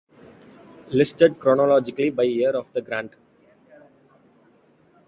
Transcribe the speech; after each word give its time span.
Listed 0.87 1.37
chronologically 1.37 2.09
by 2.09 2.23
year 2.23 2.53
of 2.55 2.73
the 2.73 2.81
grant. 2.81 3.13